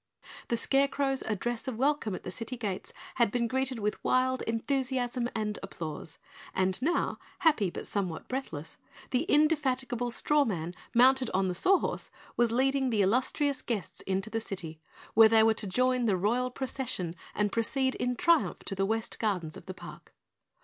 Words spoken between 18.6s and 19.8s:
to the West Gardens of the